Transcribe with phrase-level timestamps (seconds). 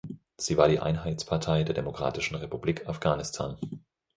[0.35, 3.57] Sie war die Einheitspartei der Demokratischen Republik Afghanistan.